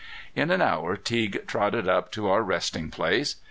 In 0.35 0.49
an 0.49 0.63
hour 0.63 0.97
Teague 0.97 1.45
trotted 1.45 1.87
up 1.87 2.11
to 2.13 2.27
our 2.27 2.41
resting 2.41 2.89
place. 2.89 3.35